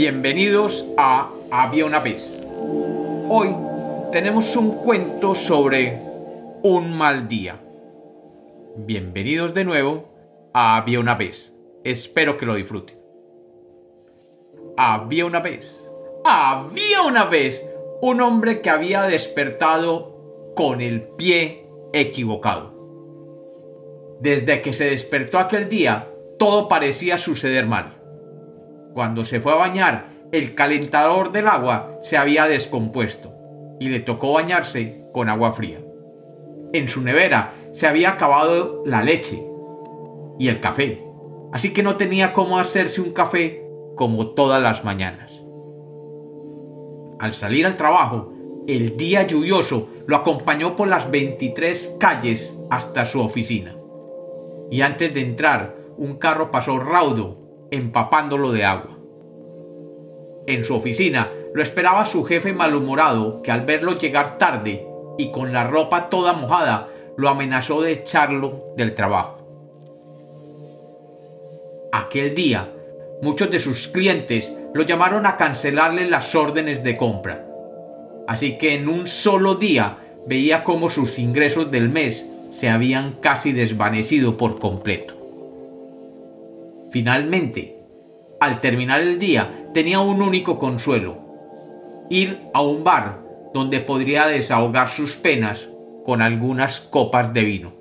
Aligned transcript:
Bienvenidos 0.00 0.86
a 0.96 1.28
Había 1.50 1.84
una 1.84 1.98
vez. 1.98 2.40
Hoy 3.28 3.52
tenemos 4.12 4.54
un 4.54 4.76
cuento 4.76 5.34
sobre 5.34 5.98
un 6.62 6.96
mal 6.96 7.26
día. 7.26 7.60
Bienvenidos 8.76 9.54
de 9.54 9.64
nuevo 9.64 10.08
a 10.54 10.76
Había 10.76 11.00
una 11.00 11.16
vez. 11.16 11.52
Espero 11.82 12.36
que 12.36 12.46
lo 12.46 12.54
disfruten. 12.54 12.96
Había 14.76 15.26
una 15.26 15.40
vez. 15.40 15.90
Había 16.24 17.02
una 17.02 17.24
vez 17.24 17.68
un 18.00 18.20
hombre 18.20 18.60
que 18.60 18.70
había 18.70 19.02
despertado 19.02 20.52
con 20.54 20.80
el 20.80 21.02
pie 21.02 21.66
equivocado. 21.92 22.72
Desde 24.20 24.60
que 24.60 24.72
se 24.72 24.90
despertó 24.90 25.40
aquel 25.40 25.68
día, 25.68 26.08
todo 26.38 26.68
parecía 26.68 27.18
suceder 27.18 27.66
mal. 27.66 27.97
Cuando 28.98 29.24
se 29.24 29.38
fue 29.38 29.52
a 29.52 29.54
bañar, 29.54 30.08
el 30.32 30.56
calentador 30.56 31.30
del 31.30 31.46
agua 31.46 32.00
se 32.02 32.16
había 32.16 32.48
descompuesto 32.48 33.32
y 33.78 33.90
le 33.90 34.00
tocó 34.00 34.32
bañarse 34.32 35.04
con 35.12 35.28
agua 35.28 35.52
fría. 35.52 35.78
En 36.72 36.88
su 36.88 37.00
nevera 37.02 37.54
se 37.70 37.86
había 37.86 38.10
acabado 38.10 38.82
la 38.84 39.04
leche 39.04 39.40
y 40.36 40.48
el 40.48 40.58
café, 40.58 41.00
así 41.52 41.72
que 41.72 41.84
no 41.84 41.94
tenía 41.94 42.32
cómo 42.32 42.58
hacerse 42.58 43.00
un 43.00 43.12
café 43.12 43.64
como 43.94 44.30
todas 44.30 44.60
las 44.60 44.82
mañanas. 44.82 45.32
Al 47.20 47.34
salir 47.34 47.66
al 47.66 47.76
trabajo, 47.76 48.32
el 48.66 48.96
día 48.96 49.24
lluvioso 49.28 49.90
lo 50.08 50.16
acompañó 50.16 50.74
por 50.74 50.88
las 50.88 51.08
23 51.08 51.98
calles 52.00 52.58
hasta 52.68 53.04
su 53.04 53.20
oficina. 53.20 53.76
Y 54.72 54.80
antes 54.80 55.14
de 55.14 55.20
entrar, 55.20 55.76
un 55.96 56.16
carro 56.16 56.50
pasó 56.50 56.80
raudo 56.80 57.47
empapándolo 57.70 58.52
de 58.52 58.64
agua. 58.64 58.98
En 60.46 60.64
su 60.64 60.74
oficina 60.74 61.28
lo 61.54 61.62
esperaba 61.62 62.04
su 62.04 62.24
jefe 62.24 62.52
malhumorado, 62.52 63.42
que 63.42 63.50
al 63.50 63.62
verlo 63.62 63.98
llegar 63.98 64.38
tarde 64.38 64.86
y 65.18 65.30
con 65.30 65.52
la 65.52 65.64
ropa 65.64 66.08
toda 66.08 66.32
mojada, 66.32 66.88
lo 67.16 67.28
amenazó 67.28 67.82
de 67.82 67.92
echarlo 67.92 68.72
del 68.76 68.94
trabajo. 68.94 69.38
Aquel 71.92 72.34
día, 72.34 72.72
muchos 73.22 73.50
de 73.50 73.58
sus 73.58 73.88
clientes 73.88 74.52
lo 74.72 74.84
llamaron 74.84 75.26
a 75.26 75.36
cancelarle 75.36 76.08
las 76.08 76.34
órdenes 76.34 76.84
de 76.84 76.96
compra. 76.96 77.44
Así 78.28 78.58
que 78.58 78.74
en 78.74 78.88
un 78.88 79.08
solo 79.08 79.56
día 79.56 79.98
veía 80.26 80.62
cómo 80.62 80.90
sus 80.90 81.18
ingresos 81.18 81.70
del 81.70 81.88
mes 81.88 82.26
se 82.52 82.68
habían 82.68 83.12
casi 83.20 83.52
desvanecido 83.52 84.36
por 84.36 84.58
completo. 84.58 85.17
Finalmente, 86.90 87.76
al 88.40 88.60
terminar 88.60 89.00
el 89.00 89.18
día, 89.18 89.70
tenía 89.74 90.00
un 90.00 90.22
único 90.22 90.58
consuelo, 90.58 91.18
ir 92.08 92.40
a 92.54 92.62
un 92.62 92.84
bar 92.84 93.22
donde 93.52 93.80
podría 93.80 94.26
desahogar 94.26 94.88
sus 94.88 95.16
penas 95.16 95.68
con 96.04 96.22
algunas 96.22 96.80
copas 96.80 97.34
de 97.34 97.44
vino. 97.44 97.72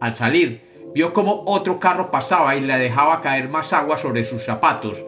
Al 0.00 0.16
salir, 0.16 0.62
vio 0.94 1.12
como 1.12 1.44
otro 1.46 1.78
carro 1.78 2.10
pasaba 2.10 2.56
y 2.56 2.60
le 2.60 2.78
dejaba 2.78 3.20
caer 3.20 3.48
más 3.48 3.72
agua 3.72 3.98
sobre 3.98 4.24
sus 4.24 4.44
zapatos, 4.44 5.04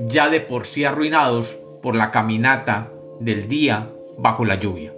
ya 0.00 0.28
de 0.30 0.40
por 0.40 0.66
sí 0.66 0.84
arruinados 0.84 1.58
por 1.82 1.94
la 1.94 2.10
caminata 2.10 2.90
del 3.20 3.46
día 3.46 3.90
bajo 4.18 4.44
la 4.44 4.56
lluvia. 4.56 4.92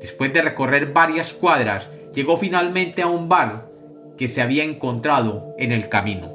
Después 0.00 0.32
de 0.32 0.42
recorrer 0.42 0.92
varias 0.92 1.32
cuadras, 1.32 1.88
llegó 2.14 2.36
finalmente 2.36 3.02
a 3.02 3.08
un 3.08 3.28
bar 3.28 3.68
que 4.18 4.28
se 4.28 4.42
había 4.42 4.64
encontrado 4.64 5.54
en 5.56 5.72
el 5.72 5.88
camino. 5.88 6.28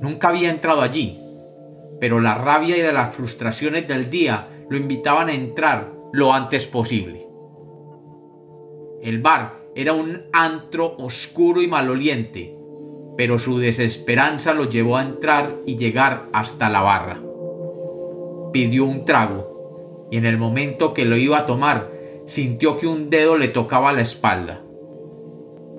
Nunca 0.00 0.28
había 0.28 0.50
entrado 0.50 0.82
allí, 0.82 1.18
pero 2.00 2.20
la 2.20 2.34
rabia 2.34 2.76
y 2.76 2.92
las 2.92 3.14
frustraciones 3.14 3.88
del 3.88 4.10
día 4.10 4.48
lo 4.68 4.76
invitaban 4.76 5.28
a 5.28 5.34
entrar 5.34 5.92
lo 6.12 6.34
antes 6.34 6.66
posible. 6.66 7.26
El 9.00 9.22
bar 9.22 9.64
era 9.74 9.92
un 9.92 10.24
antro 10.32 10.96
oscuro 10.98 11.62
y 11.62 11.68
maloliente, 11.68 12.56
pero 13.16 13.38
su 13.38 13.58
desesperanza 13.58 14.52
lo 14.52 14.68
llevó 14.68 14.96
a 14.96 15.02
entrar 15.02 15.56
y 15.66 15.76
llegar 15.76 16.28
hasta 16.32 16.68
la 16.68 16.80
barra. 16.80 17.22
Pidió 18.52 18.84
un 18.84 19.04
trago, 19.04 20.08
y 20.10 20.16
en 20.16 20.26
el 20.26 20.38
momento 20.38 20.94
que 20.94 21.04
lo 21.04 21.16
iba 21.16 21.38
a 21.38 21.46
tomar, 21.46 21.90
sintió 22.24 22.78
que 22.78 22.86
un 22.86 23.10
dedo 23.10 23.36
le 23.36 23.48
tocaba 23.48 23.92
la 23.92 24.02
espalda. 24.02 24.63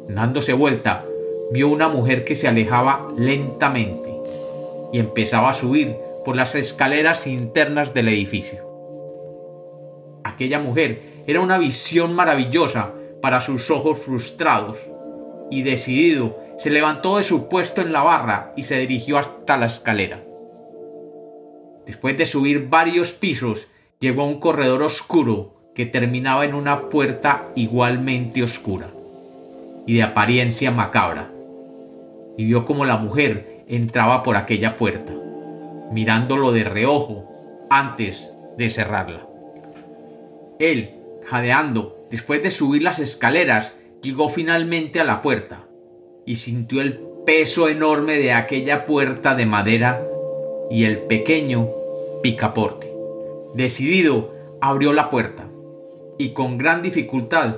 Dándose 0.07 0.53
vuelta, 0.53 1.03
vio 1.51 1.67
una 1.67 1.87
mujer 1.87 2.23
que 2.25 2.35
se 2.35 2.47
alejaba 2.47 3.11
lentamente 3.17 4.13
y 4.93 4.99
empezaba 4.99 5.49
a 5.49 5.53
subir 5.53 5.95
por 6.23 6.35
las 6.35 6.53
escaleras 6.55 7.25
internas 7.27 7.93
del 7.93 8.09
edificio. 8.09 8.63
Aquella 10.23 10.59
mujer 10.59 11.23
era 11.27 11.41
una 11.41 11.57
visión 11.57 12.13
maravillosa 12.13 12.93
para 13.21 13.41
sus 13.41 13.71
ojos 13.71 13.99
frustrados, 13.99 14.77
y 15.49 15.63
decidido 15.63 16.39
se 16.57 16.69
levantó 16.69 17.17
de 17.17 17.23
su 17.23 17.49
puesto 17.49 17.81
en 17.81 17.91
la 17.91 18.01
barra 18.01 18.53
y 18.55 18.63
se 18.63 18.79
dirigió 18.79 19.17
hasta 19.17 19.57
la 19.57 19.65
escalera. 19.65 20.23
Después 21.85 22.17
de 22.17 22.25
subir 22.25 22.67
varios 22.69 23.11
pisos, 23.11 23.67
llegó 23.99 24.23
a 24.23 24.25
un 24.25 24.39
corredor 24.39 24.81
oscuro 24.81 25.71
que 25.75 25.85
terminaba 25.85 26.45
en 26.45 26.55
una 26.55 26.89
puerta 26.89 27.49
igualmente 27.55 28.41
oscura 28.41 28.94
y 29.85 29.95
de 29.95 30.03
apariencia 30.03 30.71
macabra, 30.71 31.29
y 32.37 32.45
vio 32.45 32.65
como 32.65 32.85
la 32.85 32.97
mujer 32.97 33.63
entraba 33.67 34.23
por 34.23 34.37
aquella 34.37 34.77
puerta, 34.77 35.13
mirándolo 35.91 36.51
de 36.51 36.63
reojo 36.63 37.29
antes 37.69 38.29
de 38.57 38.69
cerrarla. 38.69 39.27
Él, 40.59 40.95
jadeando, 41.25 42.07
después 42.09 42.41
de 42.43 42.51
subir 42.51 42.83
las 42.83 42.99
escaleras, 42.99 43.73
llegó 44.01 44.29
finalmente 44.29 44.99
a 44.99 45.03
la 45.03 45.21
puerta 45.21 45.63
y 46.25 46.37
sintió 46.37 46.81
el 46.81 46.99
peso 47.25 47.69
enorme 47.69 48.17
de 48.17 48.33
aquella 48.33 48.85
puerta 48.85 49.35
de 49.35 49.45
madera 49.45 50.01
y 50.69 50.85
el 50.85 50.99
pequeño 50.99 51.67
picaporte. 52.21 52.91
Decidido, 53.55 54.33
abrió 54.61 54.93
la 54.93 55.09
puerta 55.09 55.47
y 56.17 56.29
con 56.29 56.57
gran 56.57 56.81
dificultad 56.81 57.57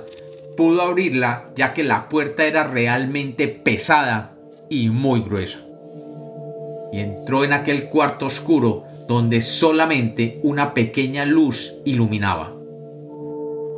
pudo 0.58 0.82
abrirla 0.82 1.52
ya 1.54 1.72
que 1.72 1.84
la 1.84 2.08
puerta 2.08 2.44
era 2.44 2.64
realmente 2.64 3.46
pesada 3.46 4.36
y 4.68 4.88
muy 4.88 5.20
gruesa. 5.20 5.60
Y 6.92 6.98
entró 6.98 7.44
en 7.44 7.52
aquel 7.52 7.88
cuarto 7.88 8.26
oscuro 8.26 8.82
donde 9.06 9.40
solamente 9.40 10.40
una 10.42 10.74
pequeña 10.74 11.24
luz 11.26 11.74
iluminaba. 11.84 12.56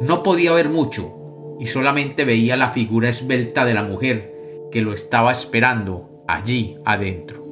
No 0.00 0.22
podía 0.22 0.54
ver 0.54 0.70
mucho 0.70 1.58
y 1.60 1.66
solamente 1.66 2.24
veía 2.24 2.56
la 2.56 2.70
figura 2.70 3.10
esbelta 3.10 3.66
de 3.66 3.74
la 3.74 3.82
mujer 3.82 4.32
que 4.72 4.80
lo 4.80 4.94
estaba 4.94 5.32
esperando 5.32 6.24
allí 6.26 6.78
adentro. 6.86 7.44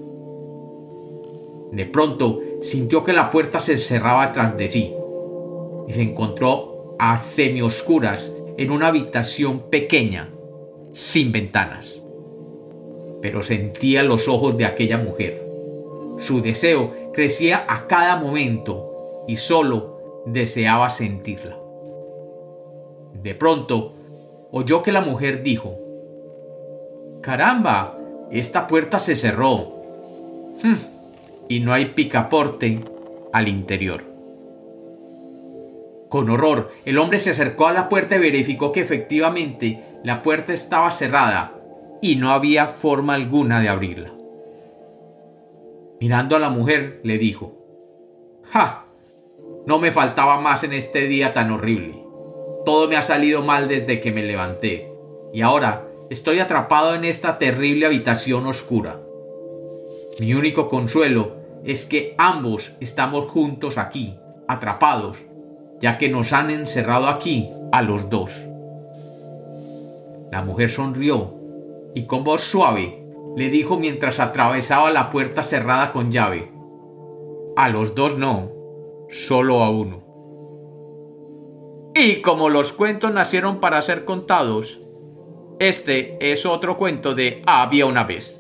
De 1.70 1.84
pronto 1.84 2.40
sintió 2.62 3.04
que 3.04 3.12
la 3.12 3.30
puerta 3.30 3.60
se 3.60 3.78
cerraba 3.78 4.32
tras 4.32 4.56
de 4.56 4.68
sí 4.68 4.94
y 5.86 5.92
se 5.92 6.00
encontró 6.00 6.96
a 6.98 7.18
semioscuras 7.18 8.30
en 8.58 8.72
una 8.72 8.88
habitación 8.88 9.70
pequeña, 9.70 10.30
sin 10.92 11.30
ventanas. 11.30 12.02
Pero 13.22 13.42
sentía 13.44 14.02
los 14.02 14.26
ojos 14.26 14.58
de 14.58 14.66
aquella 14.66 14.98
mujer. 14.98 15.42
Su 16.18 16.42
deseo 16.42 16.92
crecía 17.12 17.64
a 17.68 17.86
cada 17.86 18.16
momento 18.16 19.24
y 19.28 19.36
solo 19.36 20.24
deseaba 20.26 20.90
sentirla. 20.90 21.56
De 23.22 23.34
pronto, 23.36 23.92
oyó 24.50 24.82
que 24.82 24.90
la 24.90 25.02
mujer 25.02 25.44
dijo, 25.44 25.78
Caramba, 27.20 27.96
esta 28.32 28.66
puerta 28.66 28.98
se 28.98 29.14
cerró. 29.14 29.72
Hmm, 30.62 30.74
y 31.48 31.60
no 31.60 31.72
hay 31.72 31.86
picaporte 31.86 32.80
al 33.32 33.46
interior. 33.46 34.02
Con 36.08 36.30
horror, 36.30 36.70
el 36.84 36.98
hombre 36.98 37.20
se 37.20 37.30
acercó 37.30 37.66
a 37.66 37.72
la 37.72 37.88
puerta 37.88 38.16
y 38.16 38.20
verificó 38.20 38.72
que 38.72 38.80
efectivamente 38.80 39.84
la 40.04 40.22
puerta 40.22 40.52
estaba 40.52 40.90
cerrada 40.90 41.54
y 42.00 42.16
no 42.16 42.30
había 42.30 42.66
forma 42.66 43.14
alguna 43.14 43.60
de 43.60 43.68
abrirla. 43.68 44.12
Mirando 46.00 46.36
a 46.36 46.38
la 46.38 46.48
mujer, 46.48 47.00
le 47.02 47.18
dijo, 47.18 47.58
¡Ja! 48.44 48.84
No 49.66 49.78
me 49.78 49.92
faltaba 49.92 50.40
más 50.40 50.64
en 50.64 50.72
este 50.72 51.08
día 51.08 51.34
tan 51.34 51.50
horrible. 51.50 52.02
Todo 52.64 52.88
me 52.88 52.96
ha 52.96 53.02
salido 53.02 53.42
mal 53.42 53.68
desde 53.68 54.00
que 54.00 54.12
me 54.12 54.22
levanté, 54.22 54.90
y 55.34 55.42
ahora 55.42 55.88
estoy 56.08 56.38
atrapado 56.38 56.94
en 56.94 57.04
esta 57.04 57.38
terrible 57.38 57.84
habitación 57.84 58.46
oscura. 58.46 59.00
Mi 60.20 60.34
único 60.34 60.68
consuelo 60.68 61.36
es 61.64 61.84
que 61.84 62.14
ambos 62.16 62.72
estamos 62.80 63.28
juntos 63.28 63.76
aquí, 63.76 64.18
atrapados, 64.46 65.18
ya 65.80 65.98
que 65.98 66.08
nos 66.08 66.32
han 66.32 66.50
encerrado 66.50 67.08
aquí 67.08 67.50
a 67.72 67.82
los 67.82 68.10
dos. 68.10 68.32
La 70.30 70.42
mujer 70.42 70.70
sonrió 70.70 71.34
y 71.94 72.04
con 72.04 72.24
voz 72.24 72.42
suave 72.42 73.04
le 73.36 73.50
dijo 73.50 73.78
mientras 73.78 74.20
atravesaba 74.20 74.90
la 74.90 75.10
puerta 75.10 75.42
cerrada 75.42 75.92
con 75.92 76.12
llave. 76.12 76.50
A 77.56 77.68
los 77.68 77.94
dos 77.94 78.16
no, 78.18 78.50
solo 79.08 79.62
a 79.62 79.70
uno. 79.70 80.02
Y 81.94 82.20
como 82.20 82.48
los 82.48 82.72
cuentos 82.72 83.12
nacieron 83.12 83.60
para 83.60 83.82
ser 83.82 84.04
contados, 84.04 84.80
este 85.58 86.16
es 86.20 86.46
otro 86.46 86.76
cuento 86.76 87.14
de 87.14 87.42
Había 87.46 87.86
una 87.86 88.04
vez. 88.04 88.37